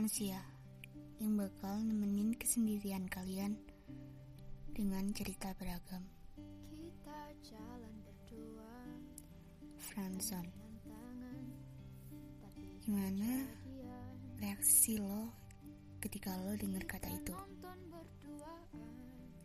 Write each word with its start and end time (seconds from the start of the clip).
manusia 0.00 0.40
yang 1.20 1.36
bakal 1.36 1.76
nemenin 1.76 2.32
kesendirian 2.32 3.04
kalian 3.12 3.52
dengan 4.72 5.12
cerita 5.12 5.52
beragam. 5.60 6.00
Kita 6.72 7.20
jalan 7.44 7.94
berdua 8.00 8.80
Franzon, 9.76 10.48
gimana 12.80 13.44
reaksi 14.40 14.96
lo 14.96 15.28
ketika 16.00 16.32
lo 16.48 16.56
dengar 16.56 16.80
kata 16.88 17.12
itu? 17.12 17.36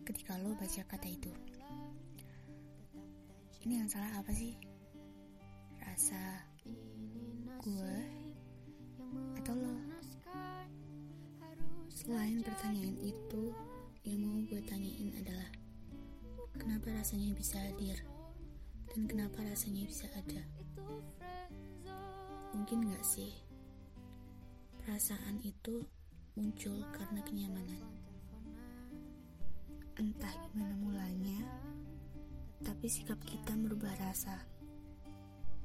Ketika 0.00 0.40
lo 0.40 0.56
baca 0.56 0.80
kata 0.88 1.08
itu, 1.12 1.32
ini 3.68 3.84
yang 3.84 3.88
salah 3.92 4.16
apa 4.16 4.32
sih? 4.32 4.56
Rasa 5.84 6.16
Selain 12.08 12.40
pertanyaan 12.40 12.96
itu, 13.04 13.52
yang 14.00 14.24
mau 14.24 14.40
gue 14.48 14.64
tanyain 14.64 15.12
adalah 15.20 15.52
kenapa 16.56 16.88
rasanya 16.88 17.36
bisa 17.36 17.60
hadir 17.60 18.00
dan 18.88 19.04
kenapa 19.04 19.44
rasanya 19.44 19.84
bisa 19.84 20.08
ada? 20.16 20.40
Mungkin 22.56 22.88
gak 22.88 23.04
sih 23.04 23.28
perasaan 24.80 25.44
itu 25.44 25.84
muncul 26.32 26.80
karena 26.96 27.20
kenyamanan. 27.28 27.84
Entah 30.00 30.32
gimana 30.48 30.80
mulanya, 30.80 31.44
tapi 32.64 32.88
sikap 32.88 33.20
kita 33.28 33.52
merubah 33.52 33.92
rasa. 34.00 34.48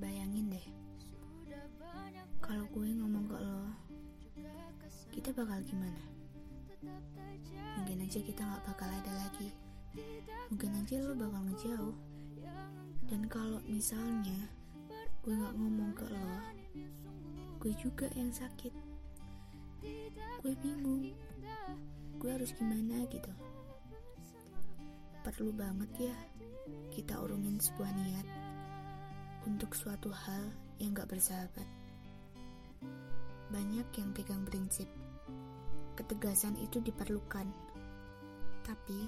Bayangin 0.00 0.56
deh, 0.56 0.66
kalau 2.40 2.64
gue 2.72 2.88
ngomong 2.96 3.28
ke 3.28 3.36
lo, 3.44 3.60
kita 5.12 5.36
bakal 5.36 5.60
gimana? 5.68 6.19
Mungkin 7.76 8.04
aja 8.04 8.18
kita 8.20 8.40
gak 8.40 8.64
bakal 8.64 8.88
ada 8.88 9.12
lagi. 9.16 9.52
Mungkin 10.48 10.80
aja 10.80 10.96
lo 11.04 11.12
bakal 11.12 11.40
ngejauh. 11.50 11.96
Dan 13.10 13.26
kalau 13.28 13.60
misalnya 13.68 14.48
gue 15.20 15.34
gak 15.36 15.56
ngomong 15.56 15.92
ke 15.92 16.06
lo, 16.08 16.30
gue 17.60 17.72
juga 17.76 18.08
yang 18.16 18.32
sakit. 18.32 18.72
Gue 20.40 20.54
bingung, 20.64 21.12
gue 22.16 22.30
harus 22.30 22.52
gimana 22.56 23.04
gitu. 23.12 23.32
Perlu 25.20 25.52
banget 25.52 26.10
ya 26.10 26.16
kita 26.88 27.18
urungin 27.20 27.60
sebuah 27.60 27.92
niat 27.92 28.26
untuk 29.44 29.72
suatu 29.76 30.08
hal 30.12 30.48
yang 30.80 30.96
gak 30.96 31.12
bersahabat. 31.12 31.68
Banyak 33.50 33.88
yang 33.98 34.10
pegang 34.14 34.46
prinsip, 34.46 34.86
ketegasan 36.10 36.58
itu 36.58 36.82
diperlukan, 36.82 37.46
tapi 38.66 39.06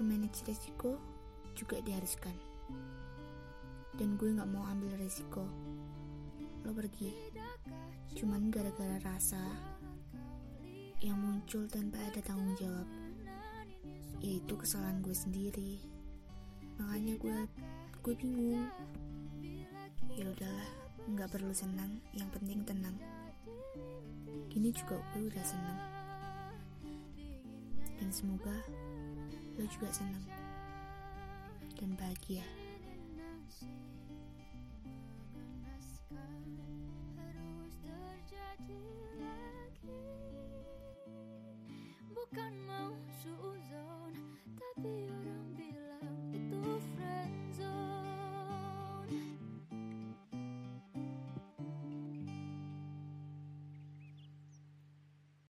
memanage 0.00 0.40
risiko 0.48 0.96
juga 1.52 1.84
diharuskan. 1.84 2.32
Dan 3.92 4.16
gue 4.16 4.32
gak 4.32 4.48
mau 4.48 4.64
ambil 4.72 4.96
risiko. 4.96 5.44
Lo 6.64 6.72
pergi, 6.72 7.12
cuman 8.16 8.48
gara-gara 8.48 8.96
rasa 9.04 9.52
yang 11.04 11.20
muncul 11.20 11.68
tanpa 11.68 12.00
ada 12.00 12.24
tanggung 12.24 12.56
jawab. 12.56 12.88
Itu 14.24 14.56
kesalahan 14.56 15.04
gue 15.04 15.12
sendiri. 15.12 15.76
Makanya 16.80 17.20
gue 17.20 17.38
gue 18.00 18.14
bingung. 18.16 18.64
Ya 20.16 20.24
udahlah, 20.24 20.72
nggak 21.04 21.36
perlu 21.36 21.52
senang, 21.52 22.00
yang 22.16 22.32
penting 22.32 22.64
tenang. 22.64 22.96
Gini 24.48 24.72
juga 24.72 24.96
gue 25.12 25.28
udah 25.28 25.44
senang. 25.44 25.97
Dan 28.08 28.16
semoga 28.16 28.56
lo 29.60 29.68
juga 29.68 29.92
senang 29.92 30.24
dan 31.76 31.92
bahagia. 31.92 32.40
Bukan 42.08 42.52
mau 42.64 42.96
suzon 43.20 44.16
Tapi 44.56 45.17